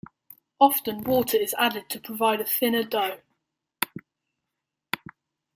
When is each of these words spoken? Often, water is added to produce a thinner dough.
Often, 0.59 1.03
water 1.03 1.37
is 1.37 1.53
added 1.59 1.87
to 1.91 1.99
produce 1.99 2.41
a 2.41 2.51
thinner 2.51 2.81
dough. 2.83 3.21